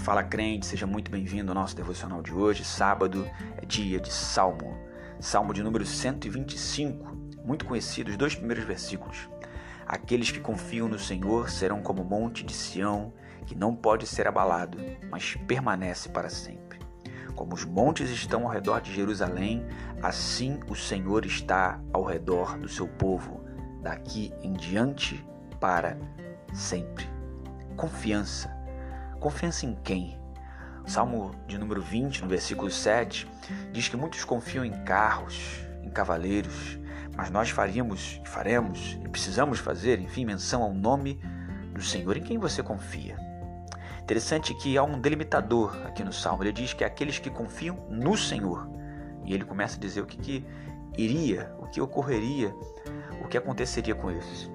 [0.00, 2.64] Fala crente, seja muito bem-vindo ao nosso devocional de hoje.
[2.64, 4.78] Sábado é dia de Salmo.
[5.20, 9.28] Salmo de número 125, muito conhecido, os dois primeiros versículos.
[9.86, 13.12] Aqueles que confiam no Senhor serão como o monte de Sião,
[13.44, 14.78] que não pode ser abalado,
[15.10, 16.78] mas permanece para sempre.
[17.34, 19.66] Como os montes estão ao redor de Jerusalém,
[20.02, 23.44] assim o Senhor está ao redor do seu povo,
[23.82, 25.22] daqui em diante
[25.60, 25.98] para
[26.54, 27.06] sempre.
[27.76, 28.59] Confiança
[29.20, 30.18] Confiança em quem?
[30.82, 33.30] O Salmo de número 20, no versículo 7,
[33.70, 36.78] diz que muitos confiam em carros, em cavaleiros,
[37.14, 41.20] mas nós faríamos, faremos e precisamos fazer, enfim, menção ao nome
[41.74, 42.16] do Senhor.
[42.16, 43.18] Em quem você confia?
[44.00, 46.42] Interessante que há um delimitador aqui no Salmo.
[46.42, 48.66] Ele diz que é aqueles que confiam no Senhor.
[49.26, 50.46] E ele começa a dizer o que, que
[50.96, 52.54] iria, o que ocorreria,
[53.22, 54.50] o que aconteceria com eles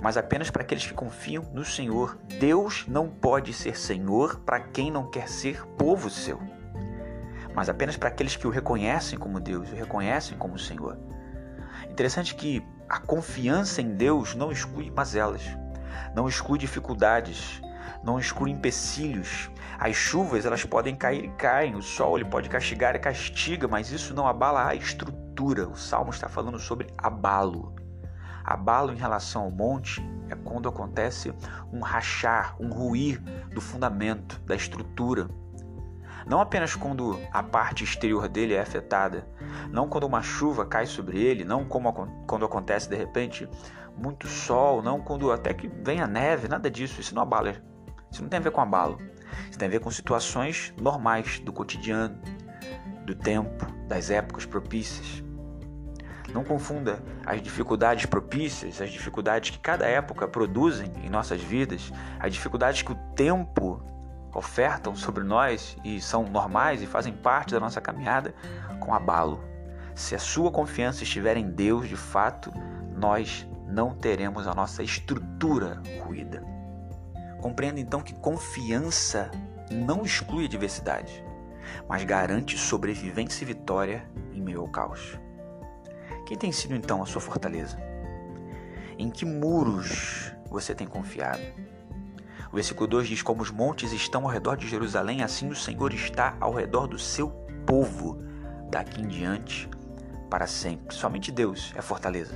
[0.00, 2.18] mas apenas para aqueles que confiam no Senhor.
[2.38, 6.40] Deus não pode ser Senhor para quem não quer ser povo seu,
[7.54, 10.98] mas apenas para aqueles que o reconhecem como Deus, o reconhecem como Senhor.
[11.88, 15.42] Interessante que a confiança em Deus não exclui mazelas,
[16.14, 17.62] não exclui dificuldades,
[18.02, 19.50] não exclui empecilhos.
[19.78, 23.90] As chuvas elas podem cair e caem, o sol ele pode castigar e castiga, mas
[23.90, 25.68] isso não abala a estrutura.
[25.68, 27.74] O Salmo está falando sobre abalo.
[28.44, 31.32] Abalo em relação ao monte é quando acontece
[31.72, 33.20] um rachar, um ruir
[33.54, 35.28] do fundamento, da estrutura.
[36.26, 39.26] Não apenas quando a parte exterior dele é afetada,
[39.70, 41.92] não quando uma chuva cai sobre ele, não como
[42.26, 43.48] quando acontece de repente
[43.96, 47.54] muito sol, não quando até que vem a neve, nada disso, isso não abala.
[48.10, 48.98] Isso não tem a ver com abalo.
[49.48, 52.18] Isso tem a ver com situações normais do cotidiano,
[53.04, 55.23] do tempo, das épocas propícias.
[56.34, 62.32] Não confunda as dificuldades propícias, as dificuldades que cada época produzem em nossas vidas, as
[62.32, 63.80] dificuldades que o tempo
[64.34, 68.34] ofertam sobre nós e são normais e fazem parte da nossa caminhada,
[68.80, 69.44] com abalo.
[69.94, 72.52] Se a sua confiança estiver em Deus, de fato,
[72.96, 76.42] nós não teremos a nossa estrutura ruída.
[77.40, 79.30] Compreenda então que confiança
[79.70, 81.24] não exclui adversidade,
[81.88, 85.16] mas garante sobrevivência e vitória em meio ao caos.
[86.26, 87.78] Quem tem sido então a sua fortaleza?
[88.98, 91.42] Em que muros você tem confiado?
[92.50, 95.92] O versículo 2 diz: Como os montes estão ao redor de Jerusalém, assim o Senhor
[95.92, 97.28] está ao redor do seu
[97.66, 98.22] povo,
[98.70, 99.68] daqui em diante
[100.30, 100.94] para sempre.
[100.94, 102.34] Somente Deus é fortaleza.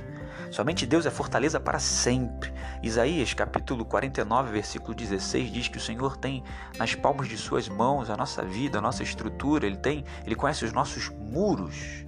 [0.51, 2.53] Somente Deus é fortaleza para sempre.
[2.83, 6.43] Isaías capítulo 49, versículo 16 diz que o Senhor tem
[6.77, 10.63] nas palmas de suas mãos a nossa vida, a nossa estrutura, ele tem, ele conhece
[10.63, 12.05] os nossos muros.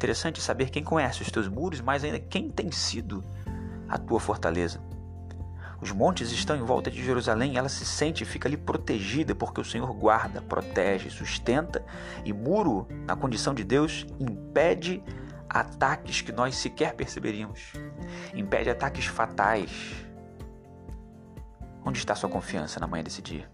[0.00, 3.22] Interessante saber quem conhece os teus muros, mas ainda quem tem sido
[3.86, 4.80] a tua fortaleza.
[5.78, 9.60] Os montes estão em volta de Jerusalém ela se sente e fica ali protegida, porque
[9.60, 11.84] o Senhor guarda, protege, sustenta
[12.24, 15.02] e muro, na condição de Deus, impede
[15.46, 17.74] ataques que nós sequer perceberíamos,
[18.34, 19.70] impede ataques fatais.
[21.84, 23.50] Onde está sua confiança na manhã desse dia?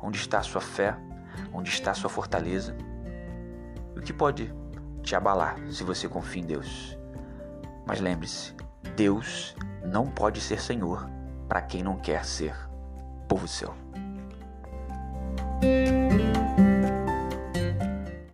[0.00, 0.96] Onde está sua fé?
[1.52, 2.76] Onde está sua fortaleza?
[3.96, 4.52] O que pode
[5.02, 6.98] te abalar se você confia em Deus.
[7.86, 8.54] Mas lembre-se,
[8.96, 9.54] Deus
[9.84, 11.08] não pode ser Senhor
[11.48, 12.54] para quem não quer ser
[13.28, 13.74] povo seu.